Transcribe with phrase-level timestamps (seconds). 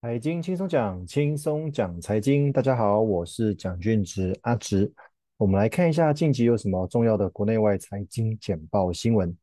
[0.00, 2.52] 财经轻松讲，轻松讲财经。
[2.52, 4.88] 大家好，我是蒋俊植阿植。
[5.36, 9.36] 我们来看一下近期有什么重要的国内外财经简报新闻。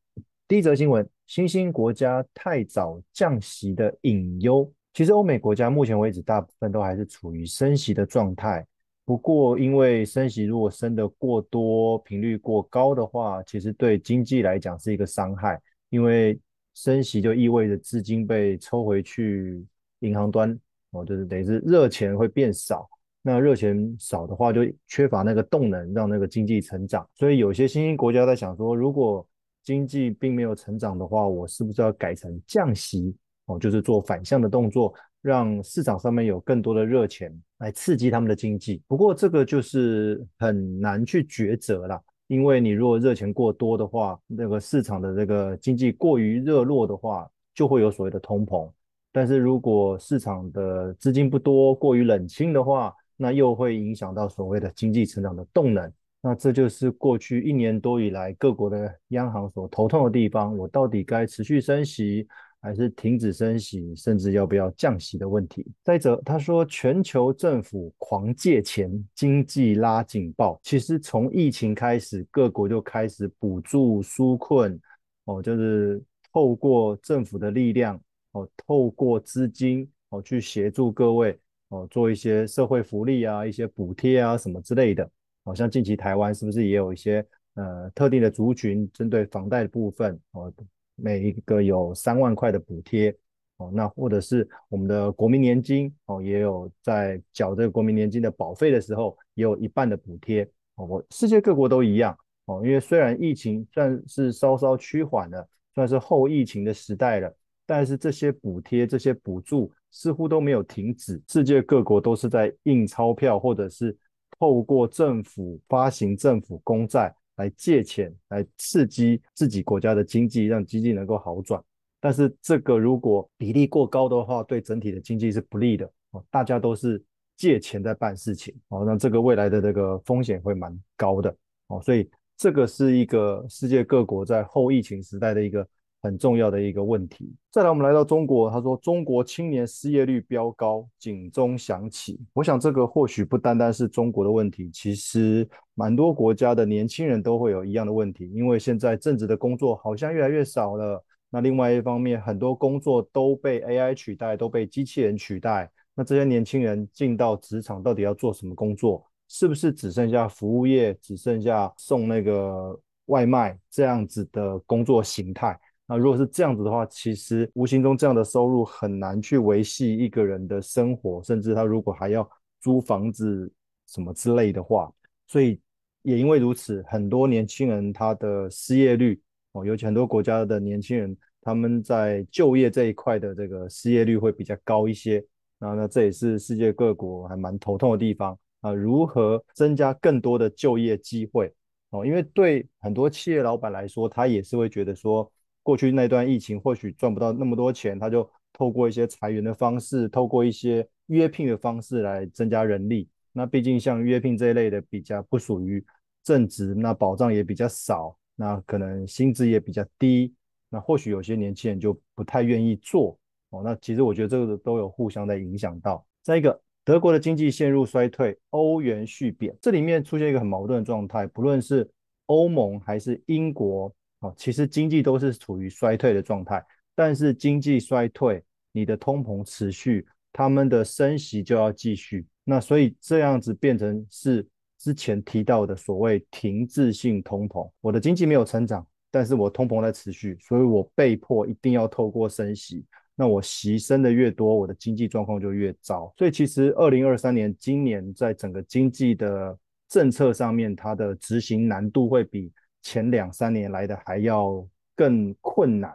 [0.48, 4.72] 第一则新闻：新兴国家太早降息的隐忧。
[4.94, 8.66] 其实欧美国家目前为止大部分都还是处于升息的状态。
[9.04, 16.40] 不过，因为升息如果升得过多、频率过高的话，其实对经济来讲是一个伤害，因为
[16.76, 19.62] 升息就意味着资金被抽回去
[20.00, 20.58] 银行端，
[20.92, 22.88] 哦，就是等于是热钱会变少。
[23.22, 27.08] 那热钱少的话，就缺乏那个动能让那个经济成长。
[27.16, 29.28] 所以有些新兴国家在想说，如果
[29.64, 33.16] 经济并没有成长的话，我是不是要改成降息？
[33.48, 38.82] 哦，就是做反向的动作，让市场上面有更多的热钱来刺激他们的经济。
[38.88, 48.70] 不过这个就是很难去抉择啦，因为你如果热钱过多的话，那个市场的这个经济过于热络的话，就会有所谓的通膨。
[49.16, 55.90] 但是如果市场的资金不多，过于冷清的话，那又会影响到所谓的经济成长的动能。
[56.22, 62.28] 那这就是过去一年多以来各国的央行所头痛的地方，我到底该持续升息，
[62.60, 65.66] 还是停止升息，甚至要不要降息的问题。
[65.82, 70.60] 再者，他说全球政府狂借钱，经济拉警报。
[70.62, 74.78] 其实从疫情开始，各国就开始补助纾困，
[75.24, 76.04] 哦，就是
[76.34, 77.98] 透过政府的力量，
[78.36, 81.40] 哦，透过资金，哦，去协助各位，
[81.70, 85.10] 哦，做一些社会福利啊，一些补贴啊，什么之类的。
[85.46, 90.52] 好像近期台湾是不是也有一些呃特定的族群针对房贷的部分哦，
[90.96, 93.16] 每一个有三万块的补贴
[93.56, 100.44] 哦，那或者是我们的国民年金哦，也有在缴这个国民年金的保费的时候，也有一半的补贴
[100.76, 100.86] 哦。
[100.86, 102.18] 我世界各国都一样
[102.48, 107.34] 哦，因为虽然疫情算是稍稍趋缓了，算是后疫情的时代了，
[107.66, 113.98] 但是这些补贴、这些补助似乎都没有停止，世界各国都是在印钞票或者是。
[114.38, 121.64] 透过政府发行政府公债来借钱，来刺激自己国家的经济，让经济能够好转。
[122.02, 126.22] 但是这个如果比例过高的话，对整体的经济是不利的哦。
[126.30, 127.02] 大家都是
[127.38, 131.34] 借钱在办事情哦，那这个未来的这个风险会蛮高的
[131.68, 131.82] 哦。
[131.82, 135.66] 所以这个是一个世界各国在后疫情时代的一个。
[136.06, 137.36] 很重要的一个问题。
[137.52, 142.20] 再来，我们来到中国，他说中国青年失业率飙高，警钟响起。
[142.34, 151.04] 我想这个或许不单单是中国的问题，其实蛮多国家的年轻人都会有一样的问题，因为现在正职的工作好像越来越少了。
[151.30, 155.70] 那另外一方面，很多工作都被 AI 取代，都被机器人取代。
[155.96, 159.06] 那这些年轻人进到职场到底要做什么工作？
[159.28, 165.60] 是不是只剩下服务业，只剩下送那个外卖这样子的工作形态？
[165.88, 172.28] 那如果是这样子的话，其实无形中这样的收入很难去维系一个人的生活，甚至他如果还要
[172.60, 173.52] 租房子
[173.86, 174.92] 什么之类的话，
[175.28, 175.62] 所以
[176.02, 185.24] 也因为如此，很多年轻人他的失业率哦，尤其很多国家的年轻人他们在就业这一块的这个失业率会比较高一些。
[185.60, 191.54] 然后呢，这也是世界各国还蛮头痛的地方啊，如何增加更多的就业机会
[191.92, 192.04] 哦？
[192.04, 195.32] 因为对很多企业老板来说，他也是会觉得说。
[195.66, 203.10] 过去那段疫情或许赚不到那么多钱，他就透过一些裁员的方式，透过一些约聘的方式来增加人力。
[203.34, 205.84] 那毕竟像约聘这一类的比较不属于
[206.24, 210.36] 正职，那保障也比较少，那可能薪资也比较低。
[210.70, 213.18] 那或许有些年轻人就不太愿意做
[213.50, 213.64] 哦。
[213.66, 216.06] 那其实我觉得这个都有互相在影响到。
[216.22, 221.90] 再一个，德国的经济陷入衰退，欧元续贬，这里面出现一个很矛盾的状态，不论是
[222.28, 223.92] 欧盟还是英国。
[224.38, 226.64] 其实经济都是处于衰退的状态，
[226.94, 234.48] 但是经济衰退，你的通膨持续，他们的升息就要继续，那所以这样子变成是
[234.78, 237.70] 之前提到的所谓停滞性通膨。
[237.82, 242.86] 我的经济没有成长，但是我通膨在持续，所以我被迫一定要透过升息。
[243.16, 246.14] 那我息升的越多，我的经济状况就越糟。
[246.18, 249.58] 所以其实二零二三年今年在整个经济的
[249.88, 252.52] 政策上面，它的执行难度会比。
[252.86, 254.64] 前两三年来的还要
[254.96, 255.90] 更困难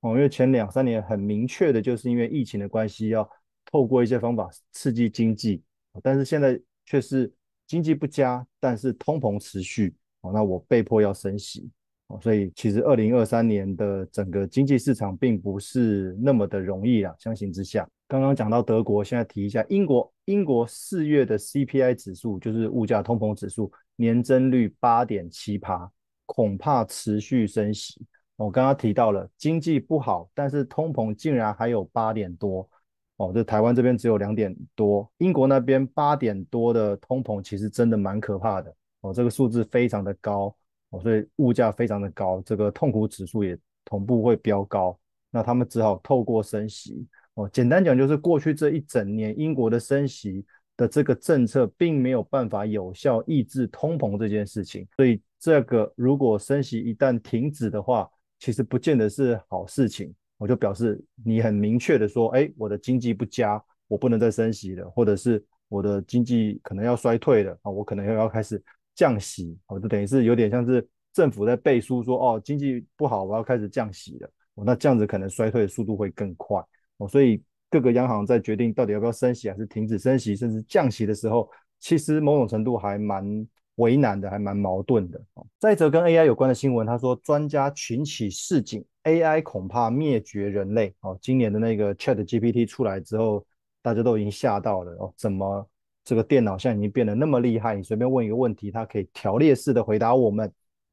[0.00, 3.28] 哦，因为前两三年很明确的就是因为疫情的关系，要
[3.70, 5.62] 透过一些方法刺激经济，
[6.02, 7.30] 但是现在却是
[7.66, 11.70] 经济不佳，但是通膨持续哦，那我被迫要升息
[12.06, 17.14] 哦，所以其实二零二三年的整个经济市场并不是那么的容易啊。
[17.18, 25.92] 相形之下，刚刚讲到德国，现在提一下英国，英国四月的 CPI 指数就是物价通膨指数，年增率八点七趴。
[26.32, 28.00] 恐怕持续升息。
[28.36, 32.70] 我刚刚提到了经济不好，但是通膨竟然还有八点多，
[33.16, 38.72] 哦，这台湾这边只有两点多，英国那边八点多的通膨，其实真的蛮可怕的。
[39.00, 40.54] 哦，这个数字非常的高
[40.90, 44.96] 哦，所以物价非常的高，这个痛苦指数也同步会飙高，
[45.30, 47.08] 那他们只好透过升息。
[47.34, 58.08] 哦，简单讲就是过去这一整年英国的升息的这个政策并没有办法有效抑制通膨这件事情，所以这个如果升息一旦停止的话，
[58.38, 60.14] 其实不见得是好事情。
[60.36, 68.62] 我就表示你很明确的说，哎，我的经济不佳，我不能再升息了，或者是我的经济可能要衰退了啊，我可能又要开始
[68.94, 76.62] 降息，我就等于是有点像是政府在背书说，哦，经济不好，我要开始降息了，那这样子可能衰退的速度会更快。
[76.98, 83.46] 哦，所以各个央行在决定到底要不要升息还是停止升息，甚至降息的时候，其实某种程度还蛮
[83.80, 85.44] 为难的，还蛮矛盾的哦。
[85.58, 88.84] 再则跟 AI 有关的新闻，他说专家群起示警。
[89.04, 91.18] AI 恐怕灭绝人类哦！
[91.22, 93.42] 今年的那个 ChatGPT 出来之后，
[93.80, 95.12] 大家都已经吓到了哦。
[95.16, 95.66] 怎么
[96.04, 97.74] 这个电脑现在已经变得那么厉害？
[97.74, 100.52] 你随便问一个问题，它可以条列式的回答我们。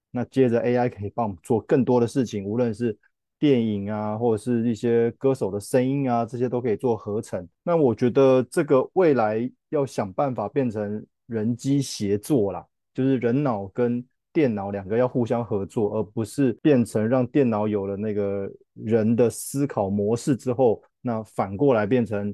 [0.10, 2.98] 那接着 AI 可以帮我们做更多的事情，无论是
[3.38, 7.45] 电影啊，或者是一些歌手的声音啊，这些都可以做合成。
[7.62, 12.66] 那我觉得这个未来要想办法变成人机协作啦，
[12.98, 14.04] 就是人脑跟。
[14.34, 22.32] 电脑两个要互相合作，而不是变成让电脑有了那个人的思考模式之后，那反过来变成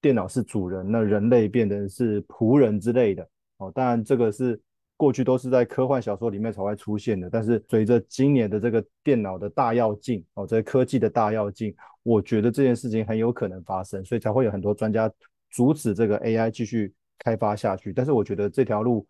[0.00, 3.28] 电脑是主人，那人类变成是仆人之类的。
[3.58, 4.58] 哦，当然这个是
[4.96, 15.12] 过去都是在科幻小说里面才会出现的，但是随着今年的这个电脑的大跃进，哦，这个科技的大跃进，我觉得这件事情很有可能发生，所以才会有很多专家
[15.50, 17.92] 阻止这个 AI 继续开发下去。
[17.92, 19.06] 但是我觉得这条路。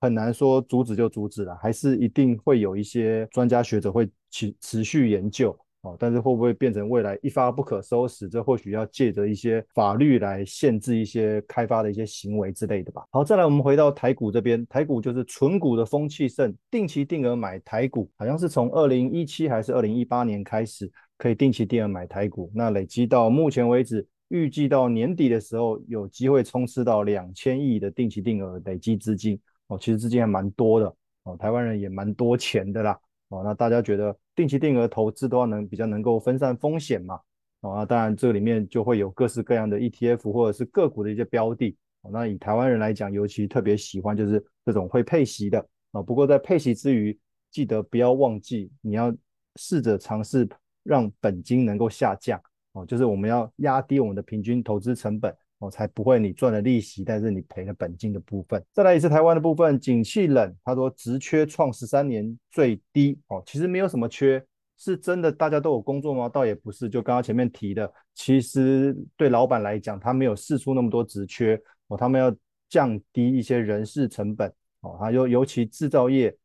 [0.00, 5.96] 很难说阻止就阻止了，还是一定会有一些专家学者会持持续研究哦。
[5.98, 8.28] 但是会不会变成未来一发不可收拾？
[8.28, 13.04] 这或许要借着一些法律来限制一些开发的一些行为之类的吧。
[13.10, 29.40] 好，再来我们回到台股这边，台股就是存股的风气盛，定期定额买台股，好像是从二零一七还是二零一八年开始可以定期定额买台股，那累积到目前为止，预计到年底的时候有机会冲刺到两千亿的定期定额累积资金。
[29.68, 32.98] 哦，其实资金还蛮多的哦，台湾人也蛮多钱的啦
[33.28, 33.42] 哦。
[33.44, 37.18] 那大家觉得定期定额投资的话，能比较能够分散风险嘛？
[37.62, 41.76] 哦，那当然这里面就会有各式各样的 ETF 或者是个股的一些标的。
[42.02, 45.58] 哦，那以台湾人来讲，尤其特别喜欢就是这种会配息的
[45.92, 46.00] 啊。
[46.00, 47.18] 不过在配息之余，
[47.50, 49.12] 记得不要忘记你要
[49.56, 50.48] 试着尝试
[50.84, 52.40] 让本金能够下降
[52.72, 55.34] 哦，就是我们要压低我们的平均投资成本。
[55.58, 58.62] 哦，才不会你赚了利息，但是你赔了本金的部分。
[58.74, 63.18] 再来一次台湾的部分，景气冷，他说职缺创十三年最低。
[63.28, 64.44] 哦，其实没有什么缺，
[64.76, 66.28] 是真的大家都有工作吗？
[66.28, 72.34] 倒也不是，就刚刚前面提的，其实对老板来讲，他没有释出那么多职缺，哦，他们要
[72.68, 74.52] 降低一些人事成本。
[74.82, 76.36] 哦，还有尤其制造业，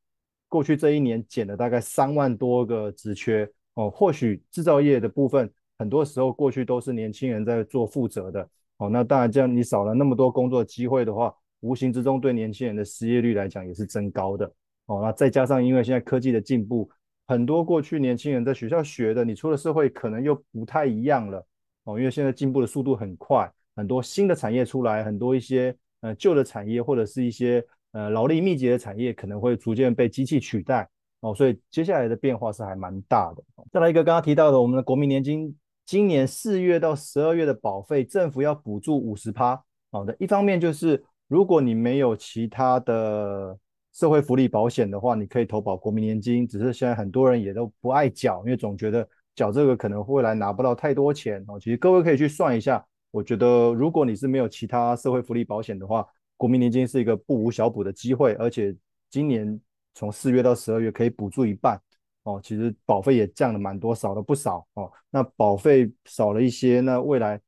[0.47, 3.45] 过去这一年减了大概三万多个职缺。
[3.73, 8.49] 哦，或许制造业的部分，很多时候过去都是年轻人在做负责的。
[8.81, 14.51] 哦，那当然，这样你少了那么多工作机会的话，无形之中对年轻人的失业率来讲也是增高的。
[14.87, 16.89] 哦，那再加上因为现在科技的进步，
[17.27, 21.45] 很多过去年轻人在学校学的，你出了社会可能又不太一样了。
[21.83, 30.89] 哦，因为现在进步的速度很快，很多新的产业出来，很多一些呃旧的产业或者是一些呃劳力密集的产业可能会逐渐被机器取代。
[31.19, 33.43] 哦，所以接下来的变化是还蛮大的。
[33.71, 35.55] 再来一个刚刚提到的，我们的国民年金。
[35.85, 39.61] 今年四月到十二月的保费，政府要补助五十趴。
[39.91, 43.57] 好的，一方面就是如果你没有其他的
[43.93, 46.47] 社会福利保险的话，你可以投保国民年金。
[46.47, 51.59] 只是现在很多人也都不爱缴，因为总觉得缴这个可能未来拿不到太多钱哦。
[51.59, 56.07] 其实各位可以去算一下，我觉得如果你是没有其他社会福利保险的话，
[56.37, 58.73] 国民年金是一个不无小补的机会，而且
[59.09, 59.59] 今年
[59.93, 61.77] 从四月到十二月可以补助一半。
[62.23, 64.91] 哦，其实保费也降了蛮多，少了不少哦。
[65.09, 67.39] 那保费少了一些，那未来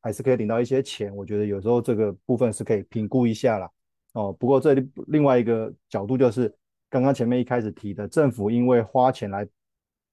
[0.00, 1.14] 还是可以领到一些钱。
[1.14, 3.70] 我觉得有时候这个部分是可以评估一下啦。
[4.14, 4.32] 哦。
[4.32, 6.54] 不过这里另外一个角度就是，
[6.88, 9.46] 刚刚前面一开始提的，政府因为花钱来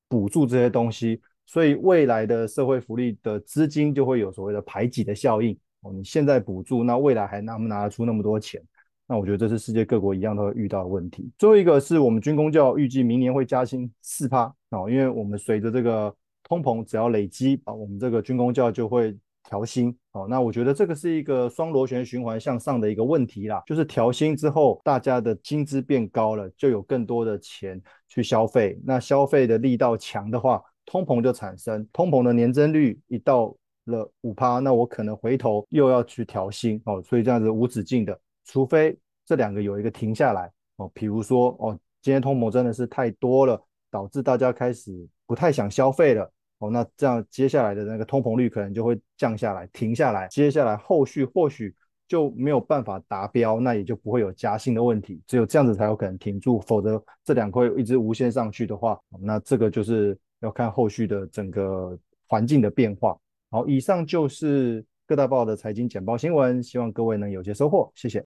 [0.10, 5.58] 补助这些东西，所以未来的社会福利的资金就会有所谓的排挤的效应。
[5.82, 8.62] 哦，你现在补助，那未来还拿不拿得出那么多钱？
[9.10, 11.32] 那我觉得这是世界各国一样都会遇到的问题。
[11.36, 20.28] 最后一个是我们军公教预计明年会加薪四趴啊，因为我们随着这个通膨只要累积啊，我们这个军公教就会调薪啊。
[20.30, 28.80] 那我觉得这个是一个双螺旋循环向上的一个问题啦，就是调薪之后，大家的薪资变高了，就有更多的钱去消费。
[28.86, 38.20] 那消费的力道强的话，通膨就产生，通膨的年增率一到了五趴，那我可能回头又要去调薪哦，所以这样子无止境的，
[38.52, 44.92] 除非这两个有一个停下来哦，比如说哦，今天通膨真的是太多了，导致大家开始
[45.28, 51.76] 不太想消费了哦，那这样接下来的那个通膨率可能就会降下来，停下来，接下来后续或许
[52.08, 61.96] 就没有办法达标，那也就不会有加薪的问题，只有这样子才有可能停住，否则这两块一直无限上去的话，那这个就是要看后续的整个
[62.28, 63.16] 环境的变化。
[63.52, 68.26] 好，以上就是各大报的财经简报新闻，希望各位能有些收获，谢谢。